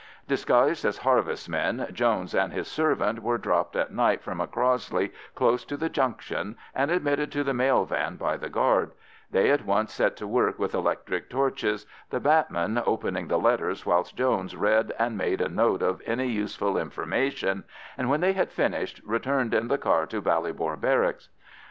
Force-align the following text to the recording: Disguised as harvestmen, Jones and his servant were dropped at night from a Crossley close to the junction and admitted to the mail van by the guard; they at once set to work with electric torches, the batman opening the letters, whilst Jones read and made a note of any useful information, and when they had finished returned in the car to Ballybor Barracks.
Disguised 0.27 0.83
as 0.83 0.97
harvestmen, 0.97 1.85
Jones 1.93 2.33
and 2.33 2.51
his 2.51 2.67
servant 2.67 3.21
were 3.21 3.37
dropped 3.37 3.75
at 3.75 3.93
night 3.93 4.23
from 4.23 4.41
a 4.41 4.47
Crossley 4.47 5.13
close 5.35 5.63
to 5.65 5.77
the 5.77 5.89
junction 5.89 6.57
and 6.73 6.89
admitted 6.89 7.31
to 7.33 7.43
the 7.43 7.53
mail 7.53 7.85
van 7.85 8.15
by 8.15 8.35
the 8.35 8.49
guard; 8.49 8.93
they 9.29 9.51
at 9.51 9.63
once 9.63 9.93
set 9.93 10.15
to 10.15 10.25
work 10.25 10.57
with 10.57 10.73
electric 10.73 11.29
torches, 11.29 11.85
the 12.09 12.19
batman 12.19 12.81
opening 12.83 13.27
the 13.27 13.37
letters, 13.37 13.85
whilst 13.85 14.15
Jones 14.17 14.55
read 14.55 14.91
and 14.97 15.19
made 15.19 15.39
a 15.39 15.49
note 15.49 15.83
of 15.83 16.01
any 16.07 16.25
useful 16.29 16.79
information, 16.79 17.63
and 17.95 18.09
when 18.09 18.21
they 18.21 18.33
had 18.33 18.49
finished 18.49 19.01
returned 19.05 19.53
in 19.53 19.67
the 19.67 19.77
car 19.77 20.07
to 20.07 20.19
Ballybor 20.19 20.77
Barracks. 20.81 21.29